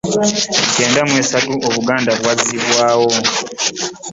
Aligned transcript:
Mu 0.59 0.63
kyenda 0.73 1.01
mu 1.07 1.13
esatu 1.23 1.51
Obuganda 1.67 2.11
bwazzibwawo. 2.19 3.09